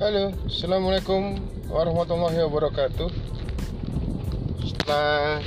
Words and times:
Halo, 0.00 0.32
Assalamualaikum 0.48 1.36
warahmatullahi 1.68 2.40
wabarakatuh. 2.40 3.12
Setelah 4.64 5.44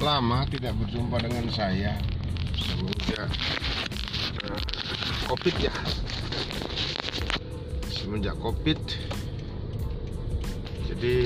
lama 0.00 0.48
tidak 0.48 0.80
berjumpa 0.80 1.20
dengan 1.20 1.44
saya 1.52 1.92
Semenjak 2.56 3.28
Covid 5.28 5.56
ya. 5.60 5.74
Semenjak 7.92 8.36
Covid 8.40 8.80
Jadi 10.88 11.16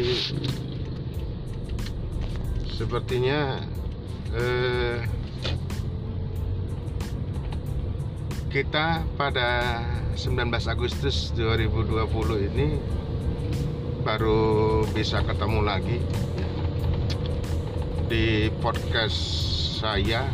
Sepertinya 2.75 3.63
eh, 4.35 5.22
kita 8.53 9.01
pada 9.17 9.81
19 10.13 10.53
Agustus 10.69 11.33
2020 11.41 12.05
ini 12.53 12.77
baru 14.05 14.85
bisa 14.93 15.25
ketemu 15.25 15.65
lagi 15.65 15.97
di 18.13 18.53
podcast 18.61 19.17
saya 19.81 20.29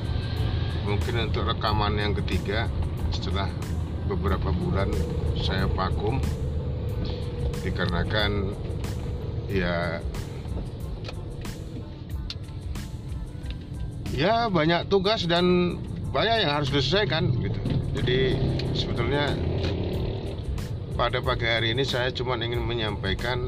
mungkin 0.82 1.30
untuk 1.30 1.46
rekaman 1.46 1.94
yang 1.94 2.10
ketiga 2.18 2.66
setelah 3.14 3.46
beberapa 4.10 4.50
bulan 4.50 4.90
saya 5.38 5.70
vakum 5.70 6.18
dikarenakan 7.62 8.50
ya 9.46 10.02
ya 14.10 14.50
banyak 14.50 14.90
tugas 14.90 15.22
dan 15.30 15.78
banyak 16.10 16.42
yang 16.42 16.58
harus 16.58 16.74
diselesaikan 16.74 17.30
gitu 17.46 17.67
jadi 17.94 18.36
sebetulnya 18.76 19.32
pada 20.98 21.22
pagi 21.22 21.46
hari 21.46 21.78
ini 21.78 21.86
saya 21.86 22.10
cuma 22.10 22.34
ingin 22.34 22.58
menyampaikan 22.58 23.38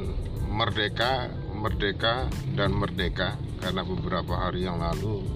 merdeka, 0.46 1.34
merdeka 1.50 2.30
dan 2.54 2.70
merdeka 2.70 3.34
karena 3.58 3.82
beberapa 3.82 4.38
hari 4.38 4.70
yang 4.70 4.78
lalu. 4.78 5.26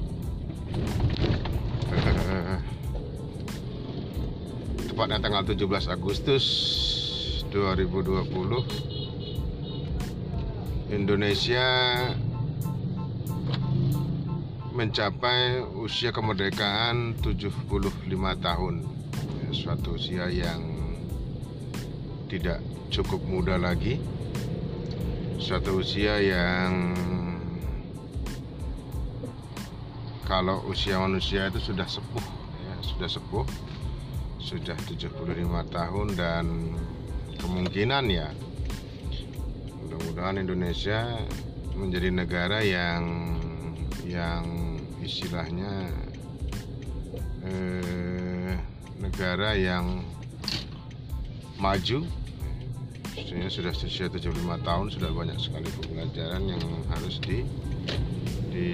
Tepatnya 4.94 5.18
tanggal 5.18 5.42
17 5.42 5.90
Agustus 5.90 6.46
2020 7.50 8.30
Indonesia 10.94 11.66
mencapai 14.70 15.66
usia 15.82 16.14
kemerdekaan 16.14 17.18
75 17.18 17.66
tahun 18.38 18.93
suatu 19.54 19.94
usia 19.94 20.26
yang 20.26 20.60
tidak 22.26 22.58
cukup 22.90 23.22
muda 23.22 23.54
lagi. 23.54 24.02
Suatu 25.38 25.78
usia 25.78 26.18
yang 26.18 26.90
kalau 30.26 30.66
usia 30.66 30.98
manusia 30.98 31.46
itu 31.46 31.62
sudah 31.62 31.86
sepuh 31.86 32.26
ya, 32.66 32.74
sudah 32.82 33.08
sepuh 33.08 33.46
sudah 34.42 34.76
75 34.88 35.14
tahun 35.72 36.08
dan 36.16 36.44
kemungkinan 37.40 38.04
ya 38.12 38.28
mudah-mudahan 39.84 40.40
Indonesia 40.40 41.16
menjadi 41.76 42.08
negara 42.12 42.60
yang 42.64 43.04
yang 44.04 44.44
istilahnya 45.00 45.92
eh, 47.44 48.56
negara 48.98 49.56
yang 49.58 50.02
maju. 51.58 52.06
Maksudnya 53.14 53.48
sudah 53.48 53.72
usia 53.72 54.06
75 54.10 54.66
tahun 54.66 54.86
sudah 54.90 55.10
banyak 55.14 55.38
sekali 55.38 55.68
pembelajaran 55.80 56.42
yang 56.50 56.62
harus 56.90 57.16
di 57.22 57.46
di 58.50 58.68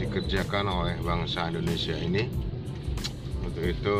dikerjakan 0.00 0.66
oleh 0.68 0.96
bangsa 1.00 1.48
Indonesia 1.48 1.96
ini. 1.96 2.28
Untuk 3.44 3.64
itu 3.68 3.96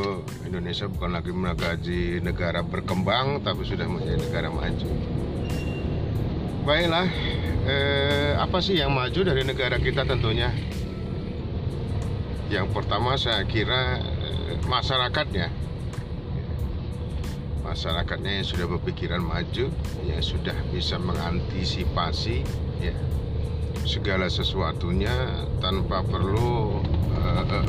Indonesia 0.49 0.89
bukan 0.89 1.13
lagi 1.13 1.33
mengaji 1.33 2.21
negara 2.25 2.65
berkembang 2.65 3.45
tapi 3.45 3.65
sudah 3.65 3.85
menjadi 3.85 4.21
negara 4.21 4.49
maju. 4.49 4.89
Baiklah 6.63 7.09
eh, 7.67 8.33
apa 8.39 8.59
sih 8.59 8.79
yang 8.79 8.95
maju 8.95 9.21
dari 9.23 9.43
negara 9.47 9.79
kita 9.79 10.03
tentunya? 10.07 10.51
Yang 12.51 12.69
pertama 12.75 13.17
saya 13.17 13.43
kira 13.49 14.03
eh, 14.03 14.59
masyarakatnya. 14.67 15.49
Masyarakatnya 17.63 18.43
yang 18.43 18.47
sudah 18.47 18.67
berpikiran 18.69 19.23
maju 19.23 19.71
yang 20.05 20.23
sudah 20.23 20.55
bisa 20.75 20.99
mengantisipasi 20.99 22.45
ya 22.83 22.95
segala 23.83 24.31
sesuatunya 24.31 25.11
tanpa 25.59 26.07
perlu 26.07 26.79
uh, 27.19 27.67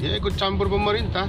ya 0.00 0.16
ikut 0.16 0.36
campur 0.40 0.72
pemerintah 0.72 1.28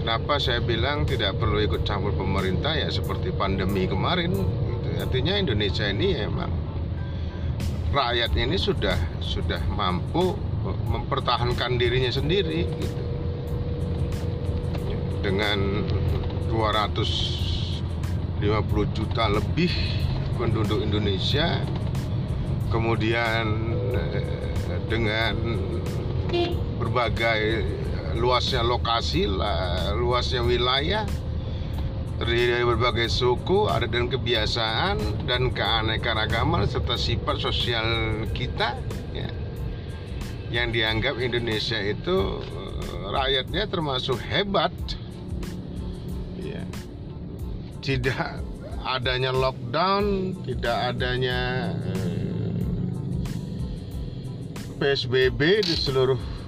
Kenapa 0.00 0.40
saya 0.40 0.64
bilang 0.64 1.04
tidak 1.04 1.36
perlu 1.36 1.60
ikut 1.60 1.84
campur 1.84 2.16
pemerintah 2.16 2.72
ya 2.72 2.88
seperti 2.88 3.36
pandemi 3.36 3.84
kemarin 3.84 4.32
gitu. 4.32 4.88
Artinya 4.96 5.36
Indonesia 5.36 5.84
ini 5.92 6.16
emang 6.16 6.48
rakyatnya 7.92 8.48
ini 8.48 8.56
sudah 8.56 8.96
sudah 9.20 9.60
mampu 9.68 10.32
mempertahankan 10.64 11.76
dirinya 11.76 12.08
sendiri 12.08 12.64
gitu. 12.64 13.02
Dengan 15.20 15.84
250 16.48 18.40
juta 18.96 19.28
lebih 19.28 19.68
penduduk 20.40 20.80
Indonesia 20.80 21.60
kemudian 22.72 23.44
eh, 23.92 24.80
dengan 24.88 25.36
berbagai 26.80 27.68
luasnya 28.16 28.64
lokasi, 28.64 29.28
luasnya 29.98 30.42
wilayah, 30.42 31.04
terdiri 32.20 32.52
dari 32.52 32.64
berbagai 32.66 33.08
suku, 33.08 33.70
ada 33.70 33.88
dan 33.88 34.10
kebiasaan 34.10 35.24
dan 35.24 35.54
keanekaragaman 35.54 36.68
serta 36.68 36.98
sifat 36.98 37.36
sosial 37.40 37.86
kita, 38.36 38.76
ya, 39.16 39.30
yang 40.52 40.74
dianggap 40.74 41.16
Indonesia 41.22 41.78
itu 41.80 42.44
rakyatnya 43.10 43.64
termasuk 43.70 44.18
hebat, 44.20 44.74
ya. 46.40 46.62
tidak 47.80 48.42
adanya 48.84 49.32
lockdown, 49.32 50.36
tidak 50.44 50.96
adanya 50.96 51.72
PSBB 54.80 55.60
di 55.60 55.76
seluruh 55.76 56.39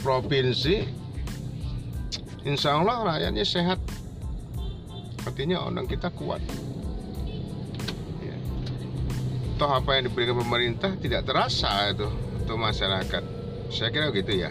provinsi 0.00 1.00
Insya 2.40 2.80
Allah 2.80 3.04
rakyatnya 3.04 3.44
sehat. 3.44 3.76
Artinya 5.28 5.60
orang 5.60 5.84
kita 5.84 6.08
kuat. 6.08 6.40
Ya. 8.24 8.36
toh 9.60 9.68
apa 9.68 10.00
yang 10.00 10.08
diberikan 10.08 10.40
pemerintah 10.40 10.96
tidak 10.96 11.28
terasa 11.28 11.92
itu 11.92 12.08
untuk 12.40 12.56
masyarakat. 12.56 13.22
Saya 13.68 13.92
kira 13.92 14.08
begitu 14.08 14.40
ya. 14.40 14.50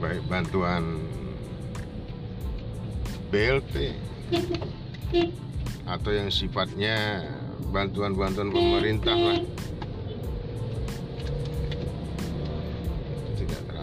Baik 0.00 0.24
bantuan 0.32 1.04
BLT 3.28 3.92
atau 5.84 6.10
yang 6.12 6.32
sifatnya 6.32 7.28
bantuan-bantuan 7.68 8.48
pemerintah 8.48 9.12
lah 9.12 9.40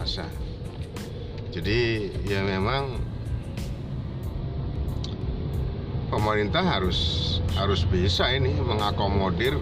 terasa. 0.09 0.25
Jadi 1.53 2.09
ya 2.25 2.41
memang 2.41 2.97
pemerintah 6.09 6.65
harus 6.65 6.97
harus 7.53 7.85
bisa 7.85 8.25
ini 8.33 8.57
mengakomodir 8.57 9.53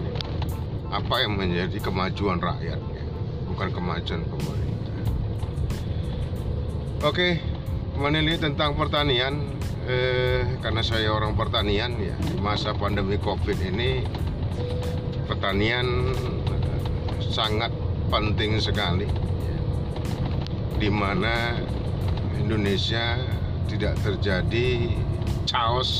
apa 0.88 1.20
yang 1.20 1.36
menjadi 1.36 1.76
kemajuan 1.84 2.40
rakyatnya, 2.40 3.04
bukan 3.52 3.68
kemajuan 3.76 4.24
pemerintah. 4.24 4.96
Oke, 7.04 7.44
menilai 8.00 8.40
tentang 8.40 8.72
pertanian 8.72 9.52
eh, 9.84 10.48
karena 10.64 10.80
saya 10.80 11.12
orang 11.12 11.36
pertanian 11.36 11.92
ya 12.00 12.16
di 12.24 12.40
masa 12.40 12.72
pandemi 12.72 13.20
covid 13.20 13.60
ini 13.60 14.00
pertanian 15.28 16.16
sangat 17.28 17.68
penting 18.08 18.56
sekali 18.56 19.27
di 20.78 20.86
mana 20.86 21.58
Indonesia 22.38 23.18
tidak 23.66 23.98
terjadi 24.00 24.94
chaos 25.42 25.90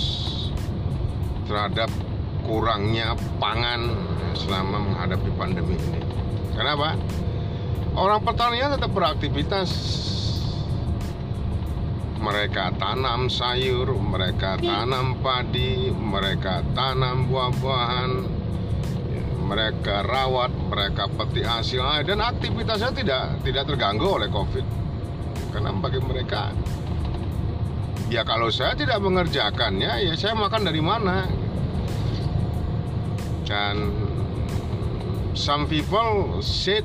terhadap 1.51 1.91
kurangnya 2.47 3.19
pangan 3.43 3.91
selama 4.39 4.79
menghadapi 4.79 5.31
pandemi 5.35 5.75
ini. 5.75 6.01
Kenapa? 6.55 6.95
Orang 7.99 8.23
pertanian 8.23 8.71
tetap 8.79 8.95
beraktivitas. 8.95 9.71
Mereka 12.19 12.79
tanam 12.79 13.31
sayur, 13.31 13.95
mereka 13.95 14.59
tanam 14.59 15.19
padi, 15.23 15.91
mereka 15.91 16.67
tanam 16.75 17.31
buah-buahan, 17.31 18.11
mereka 19.49 20.05
rawat, 20.05 20.53
mereka 20.69 21.09
petik 21.09 21.49
hasil 21.49 21.81
dan 22.05 22.21
aktivitasnya 22.21 22.93
tidak 22.93 23.41
tidak 23.41 23.65
terganggu 23.65 24.21
oleh 24.21 24.29
Covid. 24.29 24.67
Karena 25.49 25.73
bagi 25.73 26.05
mereka 26.05 26.53
ya 28.13 28.25
kalau 28.29 28.53
saya 28.53 28.77
tidak 28.77 29.01
mengerjakannya 29.01 30.05
ya 30.05 30.13
saya 30.17 30.37
makan 30.37 30.65
dari 30.65 30.81
mana 30.81 31.29
dan 33.49 33.93
some 35.33 35.65
people 35.69 36.41
said 36.45 36.85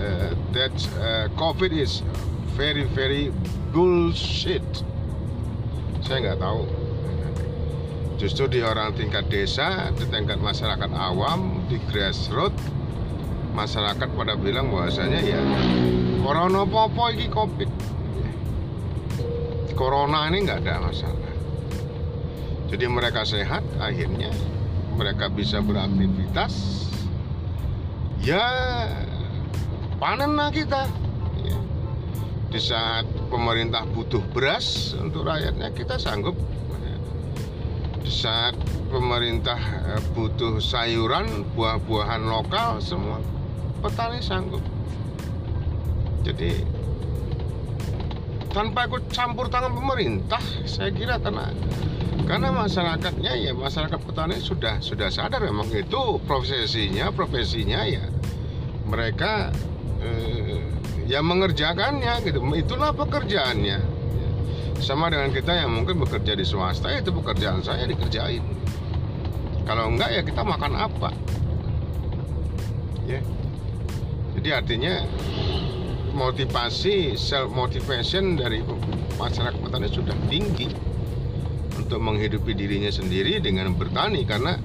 uh, 0.00 0.32
that 0.56 0.72
uh, 0.96 1.28
COVID 1.36 1.72
is 1.76 2.00
very 2.56 2.88
very 2.88 3.28
bullshit. 3.72 4.64
Saya 6.00 6.32
nggak 6.32 6.40
tahu. 6.40 6.81
Justru 8.22 8.46
di 8.46 8.62
orang 8.62 8.94
tingkat 8.94 9.26
desa, 9.26 9.90
di 9.98 10.06
tingkat 10.06 10.38
masyarakat 10.38 10.94
awam, 10.94 11.58
di 11.66 11.74
grassroots, 11.90 12.70
masyarakat 13.50 14.06
pada 14.14 14.38
bilang 14.38 14.70
bahwasanya 14.70 15.18
ya 15.26 15.42
corona 16.22 16.62
popo 16.62 17.10
iki 17.10 17.26
covid. 17.26 17.66
Corona 19.74 20.30
ini 20.30 20.46
nggak 20.46 20.62
ada 20.62 20.86
masalah. 20.86 21.34
Jadi 22.70 22.86
mereka 22.86 23.26
sehat 23.26 23.66
akhirnya 23.82 24.30
mereka 24.94 25.26
bisa 25.26 25.58
beraktivitas. 25.58 26.86
Ya 28.22 28.46
panen 29.98 30.38
lah 30.38 30.54
kita. 30.54 30.86
Ya. 31.42 31.58
di 32.54 32.60
saat 32.62 33.02
pemerintah 33.34 33.82
butuh 33.90 34.22
beras 34.30 34.94
untuk 34.94 35.26
rakyatnya 35.26 35.74
kita 35.74 35.98
sanggup 35.98 36.38
saat 38.12 38.52
pemerintah 38.92 39.56
eh, 39.96 40.02
butuh 40.12 40.60
sayuran 40.60 41.48
buah-buahan 41.56 42.28
lokal 42.28 42.76
semua 42.84 43.24
petani 43.80 44.20
sanggup. 44.20 44.60
Jadi 46.22 46.60
tanpa 48.52 48.84
ikut 48.84 49.08
campur 49.08 49.48
tangan 49.48 49.72
pemerintah 49.72 50.44
saya 50.68 50.92
kira 50.92 51.16
tenang. 51.16 51.56
Karena 52.28 52.52
masyarakatnya 52.52 53.32
ya 53.40 53.56
masyarakat 53.56 53.98
petani 53.98 54.38
sudah 54.38 54.78
sudah 54.84 55.08
sadar 55.08 55.42
memang 55.42 55.72
itu 55.72 56.20
profesinya 56.28 57.10
profesinya 57.10 57.82
ya 57.88 58.04
mereka 58.86 59.50
eh, 60.04 60.60
ya 61.08 61.24
mengerjakannya 61.24 62.22
gitu. 62.28 62.44
Itulah 62.54 62.92
pekerjaannya 62.92 63.91
sama 64.82 65.06
dengan 65.08 65.30
kita 65.30 65.54
yang 65.54 65.70
mungkin 65.70 66.02
bekerja 66.02 66.34
di 66.34 66.42
swasta 66.42 66.90
itu 66.90 67.14
pekerjaan 67.14 67.62
saya 67.62 67.86
dikerjain. 67.86 68.42
Kalau 69.62 69.94
enggak 69.94 70.10
ya 70.10 70.22
kita 70.26 70.42
makan 70.42 70.74
apa? 70.74 71.14
Ya. 73.06 73.22
Jadi 74.34 74.48
artinya 74.50 75.06
motivasi 76.12 77.14
self 77.14 77.54
motivation 77.54 78.34
dari 78.34 78.60
masyarakat 79.16 79.62
petani 79.62 79.86
sudah 79.86 80.18
tinggi 80.26 80.68
untuk 81.78 82.02
menghidupi 82.02 82.52
dirinya 82.52 82.90
sendiri 82.90 83.38
dengan 83.38 83.72
bertani 83.78 84.26
karena 84.26 84.58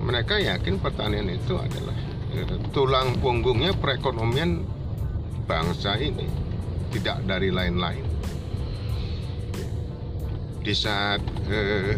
mereka 0.00 0.40
yakin 0.40 0.80
pertanian 0.80 1.28
itu 1.28 1.60
adalah 1.60 1.94
ya, 2.32 2.48
tulang 2.72 3.20
punggungnya 3.20 3.76
perekonomian 3.76 4.64
bangsa 5.44 6.00
ini 6.00 6.26
tidak 6.90 7.22
dari 7.28 7.52
lain-lain 7.52 8.19
di 10.60 10.76
saat 10.76 11.24
eh, 11.48 11.96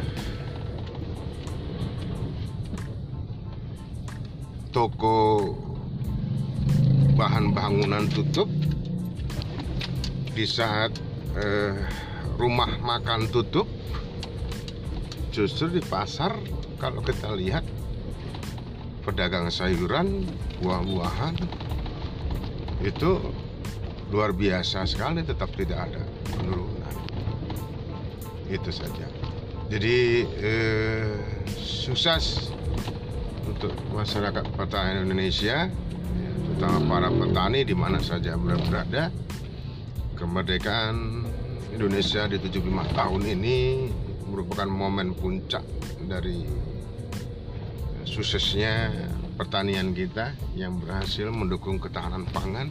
toko 4.70 5.50
bahan 7.18 7.50
bangunan 7.50 8.06
tutup 8.06 8.46
di 10.32 10.46
saat 10.46 10.94
eh, 11.34 11.74
rumah 12.38 12.78
makan 12.78 13.26
tutup 13.34 13.66
justru 15.34 15.66
di 15.68 15.82
pasar 15.82 16.38
kalau 16.78 17.02
kita 17.02 17.34
lihat 17.34 17.66
pedagang 19.02 19.50
sayuran 19.50 20.22
buah-buahan 20.62 21.34
itu 22.86 23.10
luar 24.14 24.30
biasa 24.30 24.86
sekali 24.86 25.26
tetap 25.26 25.50
tidak 25.58 25.90
ada 25.90 26.02
penurunan 26.30 26.71
itu 28.52 28.68
saja 28.68 29.08
jadi 29.72 30.28
eh, 30.28 31.16
sukses 31.56 32.52
untuk 33.48 33.72
masyarakat 33.96 34.44
pertanian 34.52 35.08
Indonesia 35.08 35.72
terutama 36.62 37.00
para 37.00 37.08
petani 37.08 37.64
di 37.64 37.74
mana 37.74 37.98
saja 37.98 38.36
berada. 38.38 39.10
Kemerdekaan 40.14 41.26
Indonesia 41.74 42.28
di 42.30 42.38
75 42.38 42.94
tahun 42.94 43.22
ini 43.26 43.58
merupakan 44.30 44.70
momen 44.70 45.16
puncak 45.16 45.64
dari 46.06 46.46
suksesnya 48.06 48.92
pertanian 49.34 49.90
kita 49.90 50.38
yang 50.54 50.78
berhasil 50.78 51.32
mendukung 51.32 51.82
ketahanan 51.82 52.28
pangan 52.30 52.70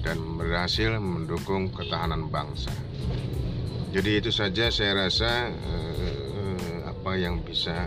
dan 0.00 0.16
berhasil 0.40 0.96
mendukung 0.96 1.68
ketahanan 1.74 2.32
bangsa. 2.32 2.72
Jadi 3.94 4.18
itu 4.18 4.34
saja 4.34 4.74
saya 4.74 5.06
rasa 5.06 5.54
eh, 5.54 6.78
apa 6.82 7.14
yang 7.14 7.38
bisa 7.46 7.86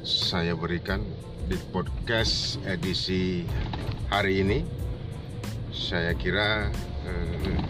saya 0.00 0.56
berikan 0.56 1.04
di 1.44 1.60
podcast 1.68 2.56
edisi 2.64 3.44
hari 4.08 4.40
ini. 4.40 4.64
Saya 5.68 6.16
kira 6.16 6.72
eh, 7.04 7.60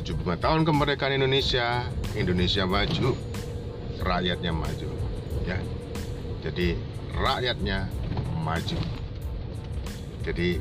75 0.00 0.24
tahun 0.40 0.64
kemerdekaan 0.64 1.20
Indonesia 1.20 1.84
Indonesia 2.16 2.64
maju 2.64 3.12
rakyatnya 4.00 4.56
maju 4.56 4.88
ya. 5.44 5.60
Jadi 6.48 6.80
rakyatnya 7.12 7.92
maju. 8.40 8.80
Jadi 10.24 10.56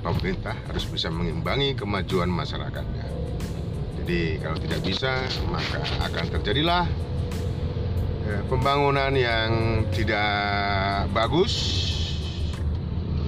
pemerintah 0.00 0.56
harus 0.72 0.88
bisa 0.88 1.12
mengimbangi 1.12 1.76
kemajuan 1.76 2.32
masyarakatnya 2.32 3.25
jadi 4.06 4.38
kalau 4.38 4.58
tidak 4.62 4.80
bisa 4.86 5.26
maka 5.50 5.82
akan 5.98 6.26
terjadilah 6.38 6.86
ya, 8.22 8.38
pembangunan 8.46 9.10
yang 9.10 9.82
tidak 9.90 11.10
bagus 11.10 11.54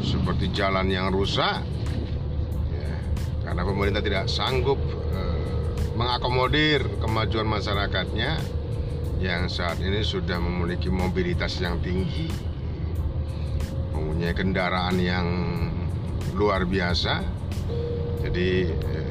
seperti 0.06 0.54
jalan 0.54 0.86
yang 0.86 1.10
rusak 1.10 1.66
ya, 2.70 2.94
karena 3.42 3.66
pemerintah 3.66 4.06
tidak 4.06 4.30
sanggup 4.30 4.78
eh, 5.18 5.66
mengakomodir 5.98 6.86
kemajuan 7.02 7.50
masyarakatnya 7.50 8.38
yang 9.18 9.50
saat 9.50 9.82
ini 9.82 10.06
sudah 10.06 10.38
memiliki 10.38 10.94
mobilitas 10.94 11.58
yang 11.58 11.82
tinggi 11.82 12.30
mempunyai 13.98 14.30
kendaraan 14.30 14.94
yang 15.02 15.26
luar 16.38 16.62
biasa. 16.70 17.26
Jadi 18.22 18.70
eh, 18.70 19.07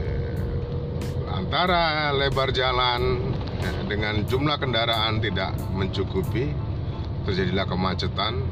antara 1.47 2.11
lebar 2.11 2.51
jalan 2.51 3.23
eh, 3.63 3.81
dengan 3.87 4.19
jumlah 4.27 4.59
kendaraan 4.59 5.23
tidak 5.23 5.55
mencukupi 5.71 6.51
terjadilah 7.23 7.63
kemacetan 7.63 8.43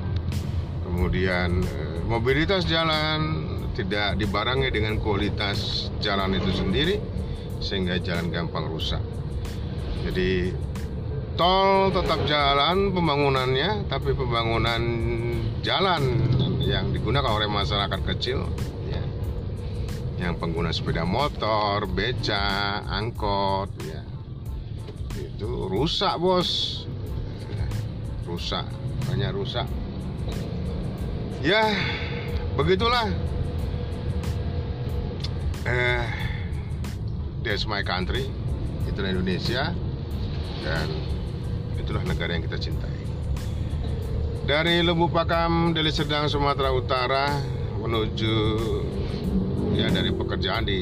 kemudian 0.88 1.60
eh, 1.60 2.00
mobilitas 2.08 2.64
jalan 2.64 3.52
tidak 3.75 4.16
dibarengi 4.16 4.72
dengan 4.72 4.96
kualitas 5.04 5.92
jalan 6.00 6.40
itu 6.40 6.56
sendiri 6.56 6.96
sehingga 7.60 8.00
jalan 8.00 8.32
gampang 8.32 8.72
rusak. 8.72 9.04
Jadi 10.08 10.56
tol 11.36 11.92
tetap 11.92 12.24
jalan 12.24 12.96
pembangunannya 12.96 13.92
tapi 13.92 14.16
pembangunan 14.16 14.80
jalan 15.60 16.32
yang 16.64 16.96
digunakan 16.96 17.28
oleh 17.28 17.52
masyarakat 17.52 18.00
kecil 18.16 18.48
ya 18.85 18.85
yang 20.15 20.39
pengguna 20.39 20.72
sepeda 20.72 21.03
motor, 21.03 21.84
beca, 21.91 22.79
angkot 22.88 23.72
ya. 23.84 24.01
Itu 25.15 25.67
rusak 25.67 26.15
bos. 26.19 26.84
Rusak. 28.24 28.65
Banyak 29.12 29.31
rusak. 29.36 29.67
Ya 31.43 31.75
begitulah. 32.55 33.12
Eh 35.67 36.05
that's 37.43 37.67
my 37.67 37.84
country. 37.84 38.31
Itulah 38.88 39.12
Indonesia. 39.12 39.75
Dan 40.65 40.88
itulah 41.77 42.01
negara 42.01 42.34
yang 42.34 42.41
kita 42.41 42.57
cintai. 42.57 42.98
Dari 44.45 44.81
Lubuk 44.81 45.13
Pakam 45.13 45.74
Deli 45.74 45.93
Serdang 45.93 46.25
Sumatera 46.29 46.74
Utara 46.74 47.38
menuju 47.81 48.34
ya 49.75 49.91
dari 49.91 50.08
pekerjaan 50.15 50.63
di 50.63 50.79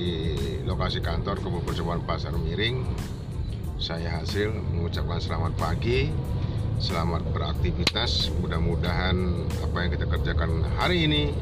lokasi 0.69 1.01
kantor 1.01 1.41
ke 1.41 1.49
Percobaan 1.65 2.05
Pasar 2.05 2.37
Miring 2.37 2.85
saya 3.81 4.21
hasil 4.21 4.53
mengucapkan 4.53 5.17
selamat 5.17 5.57
pagi 5.57 6.13
selamat 6.77 7.25
beraktivitas. 7.33 8.29
Mudah-mudahan 8.37 9.17
apa 9.65 9.77
yang 9.81 9.89
kita 9.97 10.05
kerjakan 10.05 10.61
hari 10.77 11.09
ini 11.09 11.33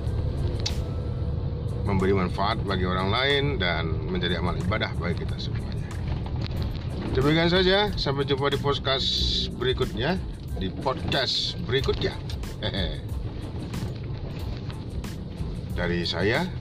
memberi 1.84 2.16
manfaat 2.16 2.64
bagi 2.64 2.88
orang 2.88 3.12
lain 3.12 3.44
dan 3.60 3.90
menjadi 4.08 4.40
amal 4.40 4.56
ibadah 4.56 4.96
bagi 4.96 5.28
kita 5.28 5.36
semuanya. 5.36 5.88
Demikian 7.12 7.52
saja 7.52 7.92
sampai 8.00 8.24
jumpa 8.24 8.48
di 8.48 8.64
podcast 8.64 9.12
berikutnya 9.60 10.16
di 10.56 10.72
podcast 10.72 11.60
berikutnya. 11.68 12.16
Dari 15.72 16.06
saya 16.06 16.61